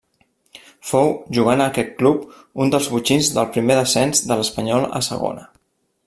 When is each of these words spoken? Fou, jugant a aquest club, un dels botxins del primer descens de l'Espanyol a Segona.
Fou, 0.91 1.11
jugant 1.39 1.61
a 1.65 1.67
aquest 1.73 1.91
club, 1.99 2.23
un 2.65 2.73
dels 2.75 2.89
botxins 2.93 3.29
del 3.37 3.49
primer 3.57 3.77
descens 3.81 4.23
de 4.31 4.39
l'Espanyol 4.41 4.89
a 5.01 5.07
Segona. 5.09 5.45